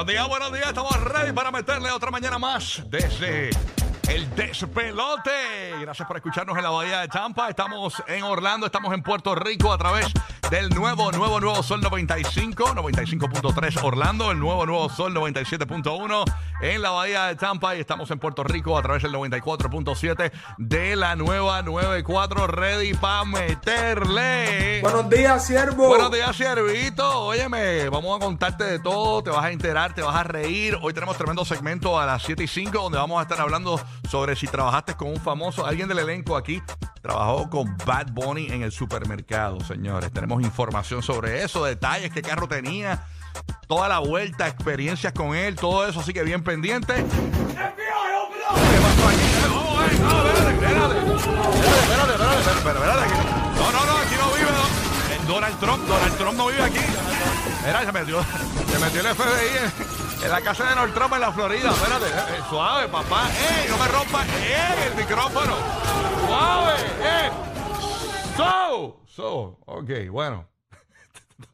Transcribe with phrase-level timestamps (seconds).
[0.00, 0.68] Buenos días, buenos días.
[0.68, 3.50] Estamos ready para meterle otra mañana más desde
[4.08, 5.78] el despelote.
[5.78, 7.50] Gracias por escucharnos en la Bahía de Tampa.
[7.50, 10.06] Estamos en Orlando, estamos en Puerto Rico a través
[10.50, 16.24] del nuevo, nuevo, nuevo Sol 95, 95.3 Orlando, el nuevo, nuevo Sol 97.1
[16.60, 20.96] en la Bahía de Tampa y estamos en Puerto Rico a través del 94.7 de
[20.96, 24.80] la nueva 94 Ready para meterle.
[24.82, 25.86] Buenos días, siervo.
[25.86, 27.26] Buenos días, Ciervito.
[27.26, 30.76] Óyeme, vamos a contarte de todo, te vas a enterar, te vas a reír.
[30.82, 34.34] Hoy tenemos tremendo segmento a las 7 y 5 donde vamos a estar hablando sobre
[34.34, 36.60] si trabajaste con un famoso, alguien del elenco aquí
[37.02, 40.10] trabajó con Bad Bunny en el supermercado, señores.
[40.12, 43.04] Tenemos información sobre eso, detalles, qué carro tenía,
[43.68, 46.94] toda la vuelta, experiencias con él, todo eso, así que bien pendiente.
[46.94, 49.20] ¿Qué pasó aquí?
[49.20, 50.98] Eh, vamos, eh, no, espérate, espérate.
[50.98, 53.20] Espérate, espérate, espérate, espérate, aquí no-
[53.70, 54.64] No, no, aquí no vive no.
[55.14, 56.80] Eh, Donald Trump, Donald Trump no vive aquí.
[57.64, 58.24] Mira, se metió,
[58.72, 59.72] se metió el FBI en,
[60.24, 61.70] en la casa de Donald Trump en la Florida.
[61.70, 63.28] Espérate, eh, eh, suave, papá.
[63.30, 64.26] ¡Ey, no me rompas!
[64.28, 65.54] ¡Ey, el micrófono!
[69.20, 70.48] So, ok, bueno.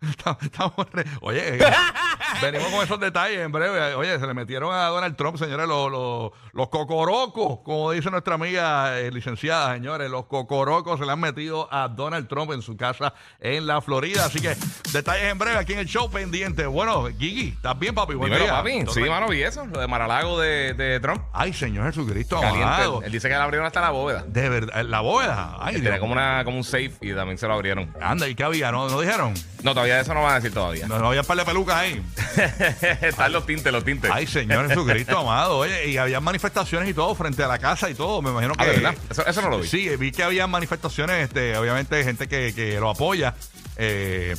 [0.40, 1.58] Estamos re- Oye,
[2.40, 3.94] venimos con esos detalles en breve.
[3.94, 8.34] Oye, se le metieron a Donald Trump, señores, los, los, los cocorocos, como dice nuestra
[8.34, 12.76] amiga eh, licenciada, señores, los cocorocos se le han metido a Donald Trump en su
[12.76, 14.26] casa en la Florida.
[14.26, 14.54] Así que
[14.92, 16.66] detalles en breve aquí en el show pendiente.
[16.66, 18.14] Bueno, Gigi, ¿estás bien, papi?
[18.14, 18.54] Buen Dímelo, día.
[18.54, 18.84] papi.
[18.84, 19.64] ¿Todo Sí, mano, vi eso.
[19.66, 21.22] Lo de Maralago de, de Trump.
[21.32, 23.02] Ay, Señor Jesucristo, amado.
[23.02, 24.24] Él, dice que le abrieron hasta la bóveda.
[24.26, 25.56] De verdad, la bóveda.
[25.60, 26.00] Ay, Tenía Dios.
[26.00, 27.94] como, una, como un safe y también se lo abrieron.
[28.00, 28.70] Anda, ¿y qué había?
[28.72, 29.34] ¿No, no dijeron?
[29.62, 30.86] No, todavía eso no van a decir todavía.
[30.86, 32.02] No, no había un par de pelucas ahí.
[33.02, 34.10] Están los tintes, los tintes.
[34.12, 35.58] Ay, Señor Jesucristo, amado.
[35.58, 38.22] Oye, y había manifestaciones y todo frente a la casa y todo.
[38.22, 38.62] Me imagino que.
[38.62, 38.94] Ah, ¿de verdad?
[39.10, 39.68] Eso, eso no lo vi.
[39.68, 43.34] Sí, vi que había manifestaciones, este, obviamente, gente que, que lo apoya.
[43.76, 44.34] Eh,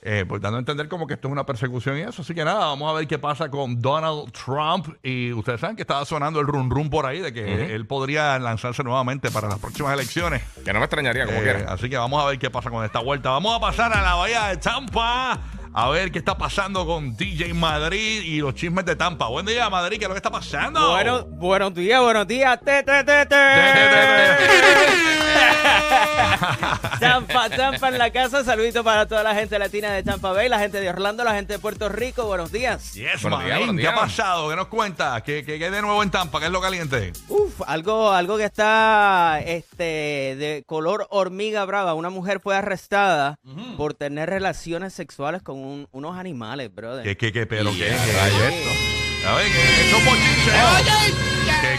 [0.00, 2.22] eh, pues dando a entender como que esto es una persecución y eso.
[2.22, 4.88] Así que nada, vamos a ver qué pasa con Donald Trump.
[5.02, 8.38] Y ustedes saben que estaba sonando el rum rum por ahí de que él podría
[8.38, 10.42] lanzarse nuevamente para las próximas elecciones.
[10.64, 11.72] Que no me extrañaría, como Eh, quiera.
[11.72, 13.30] así que vamos a ver qué pasa con esta vuelta.
[13.30, 15.40] Vamos a pasar a la bahía de Tampa.
[15.72, 19.28] A ver qué está pasando con DJ Madrid y los chismes de Tampa.
[19.28, 19.98] Buen día, Madrid.
[19.98, 20.90] ¿Qué es lo que está pasando?
[20.90, 22.58] Bueno, buenos días, buenos días.
[22.64, 25.17] Te, te, te, te.
[27.00, 28.44] Tampa, Tampa en la casa.
[28.44, 31.54] Saludito para toda la gente latina de Tampa Bay, la gente de Orlando, la gente
[31.54, 32.24] de Puerto Rico.
[32.26, 32.94] Buenos días.
[32.94, 34.00] Yes, Buenos días, buenos ¿Qué ha días.
[34.00, 34.48] pasado?
[34.50, 35.20] ¿Qué nos cuenta?
[35.22, 36.40] ¿Qué, qué, qué hay de nuevo en Tampa?
[36.40, 37.12] ¿Qué es lo caliente?
[37.28, 39.84] Uf, algo, algo que está este,
[40.36, 41.94] de color hormiga brava.
[41.94, 43.38] Una mujer fue arrestada
[43.76, 47.04] por tener relaciones sexuales con un- unos animales, brother.
[47.04, 48.42] ¿Qué, qué, qué, pero qué, Yeah, qué es rayos.
[48.54, 49.28] esto?
[49.28, 51.27] A ver, ¿qué eso bochinche?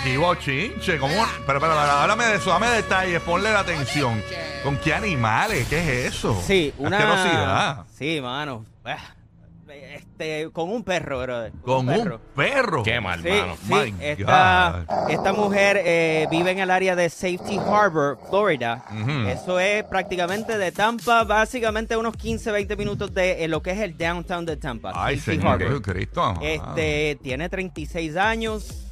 [0.03, 0.97] ¿Qué, qué bochinche?
[0.99, 1.13] ¿Cómo?
[1.47, 4.21] Pero, pero, pero, háblame de eso, dame detalles, ponle la atención.
[4.63, 5.67] ¿Con qué animales?
[5.67, 6.39] ¿Qué es eso?
[6.45, 6.97] Sí, una.
[6.97, 7.85] Asquerosidad.
[7.97, 8.65] Sí, mano.
[8.85, 8.97] Ah,
[9.67, 11.51] Este, con un perro, brother.
[11.63, 12.83] Con un perro.
[12.83, 13.55] Qué mal, Sí, mano.
[13.55, 15.09] sí, My esta, God.
[15.09, 18.83] esta mujer eh, vive en el área de Safety Harbor, Florida.
[19.27, 23.79] Eso es prácticamente de Tampa, básicamente unos 15, 20 minutos de eh, lo que es
[23.79, 24.91] el downtown de Tampa.
[24.93, 25.67] Ay, Safety Señor Harbor.
[25.69, 26.23] Jesucristo.
[26.23, 26.45] amado.
[26.45, 28.85] Este, tiene 36 años.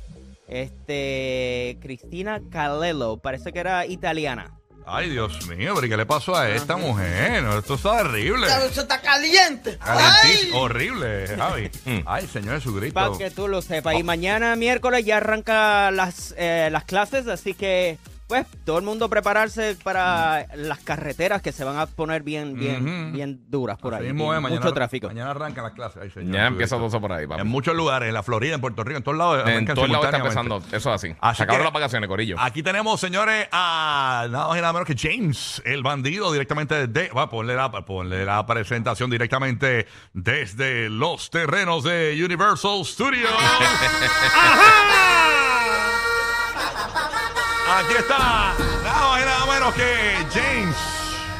[0.47, 4.57] Este, Cristina Calello, parece que era italiana.
[4.89, 7.43] Ay, Dios mío, pero ¿qué le pasó a esta mujer?
[7.43, 8.47] No, esto está horrible.
[8.47, 9.77] Eso está caliente.
[9.77, 11.69] Calentísimo, horrible, Javi.
[11.85, 12.03] Mm.
[12.05, 12.93] Ay, Señor Jesucristo.
[12.93, 13.95] Para que tú lo sepas.
[13.95, 17.97] Y mañana miércoles ya arranca las, eh, las clases, así que
[18.27, 23.13] pues todo el mundo prepararse para las carreteras que se van a poner bien, bien,
[23.13, 24.13] bien duras por Así ahí.
[24.13, 25.07] mismo Y es, mañana, Mucho tráfico.
[25.07, 26.01] Mañana arrancan las clases.
[26.03, 27.41] Ay, Señor Ya empieza todo eso por ahí, papi.
[27.41, 29.47] En muchos lugares, en la Florida, en Puerto Rico, en todos lados.
[29.47, 30.57] En todos lados está empezando.
[30.71, 31.15] Eso es así.
[31.21, 32.35] Así Se acabaron las vacaciones, Corillo.
[32.39, 37.13] Aquí tenemos, señores, a nada más y nada menos que James, el bandido, directamente desde.
[37.13, 43.31] Va, ponle la, ponle la presentación directamente desde los terrenos de Universal Studios.
[47.69, 48.53] Aquí está,
[48.83, 50.75] nada más y nada menos que James,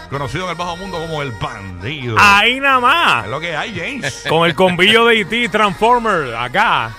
[0.10, 2.18] conocido en el bajo mundo como el bandido.
[2.20, 3.28] Ahí nada Es más.
[3.28, 4.26] lo que hay, James.
[4.28, 5.50] Con el combillo de E.T.
[5.50, 6.92] Transformer acá.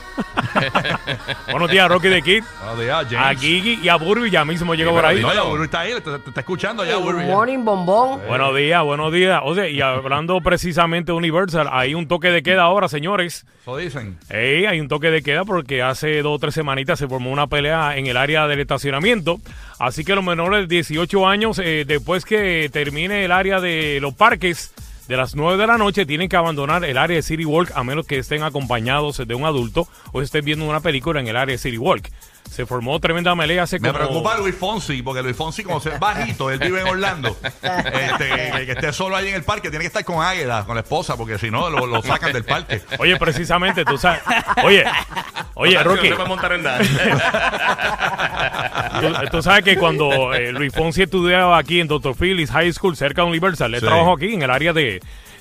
[1.50, 2.44] Buenos días, Rocky de Kid.
[2.60, 3.40] Buenos días, A James.
[3.40, 5.20] Gigi y a Burby ya mismo llegó por ahí.
[5.20, 7.20] No, ya Burbu está ahí, te, te- te está escuchando ya, Burbu.
[7.20, 7.26] ya.
[7.26, 8.20] Morning, bombón.
[8.28, 9.40] Buenos días, buenos días.
[9.44, 13.46] O sea, y hablando precisamente de Universal, hay un toque de queda ahora, señores.
[13.62, 14.18] Eso dicen.
[14.30, 17.46] Ey, hay un toque de queda porque hace dos o tres semanitas se formó una
[17.46, 19.38] pelea en el área del estacionamiento.
[19.78, 24.14] Así que los menores de 18 años, eh, después que termine el área de los
[24.14, 24.72] parques
[25.08, 27.82] de las 9 de la noche, tienen que abandonar el área de City Walk a
[27.82, 31.54] menos que estén acompañados de un adulto o estén viendo una película en el área
[31.54, 32.10] de City Walk.
[32.50, 33.98] Se formó tremenda melea hace Me como...
[34.04, 37.36] preocupa Luis Fonsi, porque Luis Fonsi, como se es bajito, él vive en Orlando.
[37.62, 40.74] Este, que, que esté solo ahí en el parque, tiene que estar con Águeda, con
[40.74, 42.80] la esposa, porque si no, lo, lo sacan del parque.
[42.98, 44.20] Oye, precisamente, tú sabes...
[44.64, 44.84] Oye,
[45.54, 46.10] oye, Rocky,
[49.00, 52.14] tú, tú sabes que cuando eh, Luis Fonsi estudiaba aquí en Dr.
[52.16, 53.86] Phillips High School, cerca de Universal, él Sí.
[53.86, 55.00] trabajó aquí en el área de,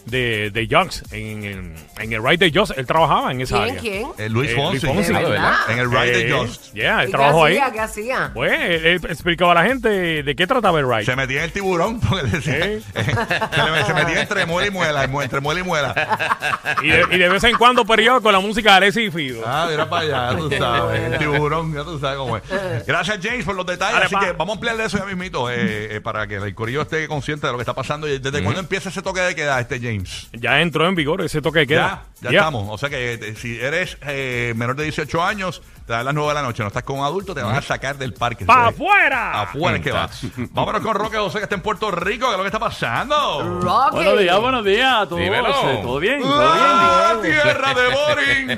[0.09, 3.69] de, de Youngs, en, en, en el ride de Youngs, él trabajaba en esa ¿Quién?
[3.69, 3.81] área.
[3.81, 4.07] ¿Quién?
[4.18, 5.13] Eh, Luis Eh, Fonsi, Luis Fonsi.
[5.13, 5.54] Ah, ¿de verdad?
[5.69, 6.74] en el ride de Eh, Just.
[6.74, 7.57] Yeah, él ¿Y trabajó qué ahí.
[7.57, 7.71] hacía?
[7.74, 8.31] ¿Qué hacía?
[8.33, 9.89] Pues él, él explicaba a la gente
[10.24, 11.06] de qué trataba el ride.
[11.06, 12.83] Se metía en el tiburón, porque decía, Sí.
[12.94, 13.04] se,
[13.71, 16.48] le- se metía entre muela y muela, mu- entre muela y muela.
[16.81, 19.44] Y de, y de vez en cuando periodo con la música de Alessi y Fido.
[19.45, 22.44] Ah, mira para allá, ya tú sabes, el tiburón, ya tú sabes cómo es.
[22.86, 23.94] Gracias, James, por los detalles.
[23.94, 24.21] Dale, Así pa.
[24.21, 27.45] que vamos a ampliarle eso ya mismito, eh, eh, para que el corillo esté consciente
[27.48, 28.07] de lo que está pasando.
[28.07, 29.96] ¿Y ¿Desde cuándo empieza ese toque de queda, este James?
[30.33, 32.03] Ya entró en vigor ese toque de queda.
[32.21, 32.39] Ya, ya Ya.
[32.39, 32.67] estamos.
[32.69, 36.29] O sea que eh, si eres eh, menor de 18 años, te dan las 9
[36.29, 38.45] de la noche, no estás con un adulto, te van a sacar del parque.
[38.45, 39.41] ¡Pa' O sea, afuera!
[39.41, 40.09] Afuera es que va.
[40.51, 43.59] Vámonos con Roque José, que está en Puerto Rico, que es lo que está pasando.
[43.61, 43.95] Rocky.
[43.95, 45.21] Buenos días, buenos días a todos.
[45.21, 45.47] Dímelo.
[45.49, 46.21] Eh, ¿Todo bien?
[46.21, 47.33] ¿Todo ¡Ah, bien?
[47.33, 48.47] tierra de Boring!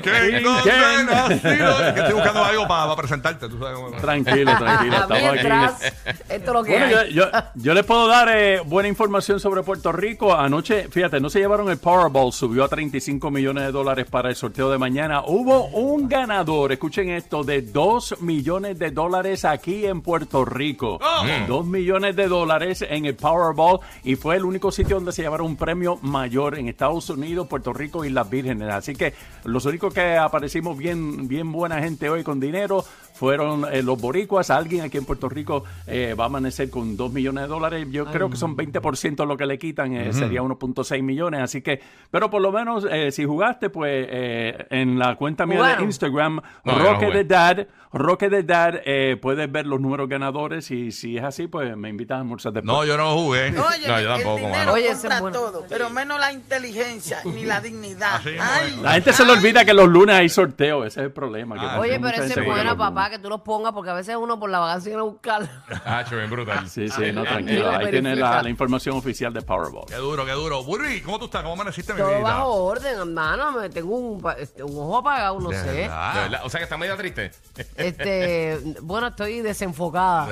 [0.64, 1.06] Ken.
[1.06, 1.94] nacido!
[1.94, 4.00] Que estoy buscando algo para presentarte, tú sabes.
[4.00, 4.96] Tranquilo, tranquilo.
[4.96, 6.18] Ah, Estamos Mientras, aquí.
[6.28, 7.12] esto es lo que Bueno, yo, hay.
[7.12, 10.34] yo, yo les puedo dar eh, buena información sobre Puerto Rico.
[10.36, 14.36] Anoche, fíjate, no se llevaron el Powerball, subió a 35 millones de dólares para el
[14.36, 15.22] sorteo de mañana.
[15.26, 20.98] Hubo un ganador, escuchen esto, de 2 millones de dólares aquí en Puerto Rico.
[21.00, 21.24] Oh.
[21.46, 25.46] 2 millones de dólares en el Powerball y fue el único sitio donde se llevaron
[25.46, 28.68] un premio mayor en Estados Unidos, Puerto Rico y las Vírgenes.
[28.72, 32.84] Así que los únicos que aparecimos bien, bien buena gente hoy con dinero
[33.20, 34.48] fueron eh, los boricuas.
[34.48, 37.86] Alguien aquí en Puerto Rico eh, va a amanecer con 2 millones de dólares.
[37.90, 41.42] Yo creo que son 20% lo que le quitan, eh, sería 1.6 millones.
[41.42, 45.76] Así que, pero por lo menos eh, si jugaste, pues eh, en la cuenta mía
[45.76, 45.84] de.
[45.84, 50.90] Instagram, No, Roque de Dad, Roque de Dad, eh, puedes ver los números ganadores y
[50.90, 52.72] si es así, pues me invitas a almorzar después.
[52.74, 53.48] No, yo no jugué.
[53.48, 54.72] Oye, No, yo tampoco, el dinero.
[54.72, 55.36] Oye, compra bueno.
[55.38, 58.20] todo, pero menos la inteligencia ni la dignidad.
[58.24, 58.78] Ay.
[58.82, 61.56] La gente se le olvida que los lunes hay sorteo, ese es el problema.
[61.56, 62.74] que Ah, Oye, pero ese es lunes.
[62.74, 65.48] papá, que tú los pongas, porque a veces uno por la vacancia viene a buscarlo.
[65.84, 66.68] Ah, bien brutal.
[66.68, 67.70] Sí, sí, no, tranquilo.
[67.70, 69.86] Ahí tienes la, información oficial de Powerball.
[69.86, 70.62] Qué duro, qué duro.
[70.62, 71.42] Burby, ¿cómo tú estás?
[71.42, 72.20] ¿Cómo amaneciste, mi Todo vida?
[72.20, 73.52] bajo orden, hermano.
[73.52, 75.72] Me tengo un, este, un ojo apagado, no De sé.
[75.72, 76.14] verdad.
[76.14, 76.40] De verdad.
[76.44, 77.30] O sea que está media triste.
[77.76, 80.28] Este, bueno, estoy desenfocada.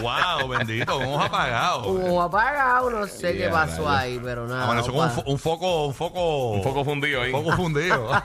[0.00, 1.88] Wow, bendito, un ojo apagado.
[1.88, 4.64] Un ojo apagado, no sé qué pasó ahí, pero nada.
[4.64, 5.22] Amaneció con un, opa.
[5.22, 6.50] fo- un foco, un foco.
[6.52, 7.32] Un poco fundido ahí.
[7.32, 8.10] Un foco fundido.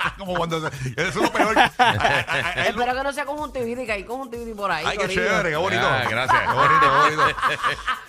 [0.18, 0.60] Como cuando.
[0.60, 1.56] se- Eso es lo peor.
[1.58, 4.84] Ay, ay, ay, ay, Espero que no sea conjuntivitis, que hay conjuntivitis por ahí.
[4.86, 5.22] Ay, qué corillo.
[5.22, 5.86] chévere, qué bonito.
[5.86, 6.40] Ah, gracias.
[6.40, 7.22] Qué bonito, qué bonito.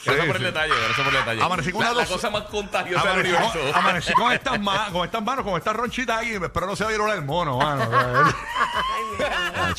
[0.04, 0.46] Gracias por el sí.
[0.46, 1.44] detalle, gracias por el detalle.
[1.44, 3.60] Amanecí con la, una la dos- cosa más contagiosa del Amanecí universo.
[3.60, 6.32] con, amanecí con estas manos, con estas manos, con estas ronchitas ahí.
[6.42, 7.88] Espero no se vaya a ir el mono, mano.
[7.94, 8.34] Ah,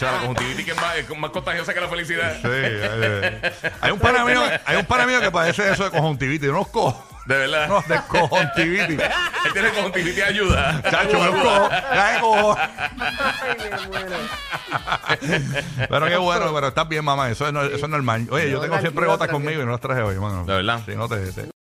[0.01, 2.35] la conjuntivitis que es más, es más contagiosa que la felicidad.
[2.37, 6.49] Sí, eh, hay un pana mío, hay un pana mío que padece eso de conjuntivitis.
[6.51, 6.95] Unos cojos.
[7.27, 7.69] De verdad.
[7.69, 8.99] No, de conjuntivitis.
[9.47, 10.83] Él tiene conjuntivitis de ayuda.
[10.91, 11.69] Chacho, me muero.
[15.89, 17.31] Pero qué bueno, pero estás bien, mamá.
[17.31, 18.27] Eso es, no- eso es normal.
[18.31, 20.45] Oye, yo tengo siempre gotas conmigo y no las traje hoy, mano.
[20.45, 20.81] De verdad.
[20.85, 21.17] Sí, no te.
[21.33, 21.52] te-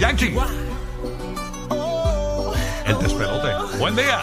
[0.00, 0.34] Yankee.
[2.86, 3.76] El despelote.
[3.78, 4.18] Buen día.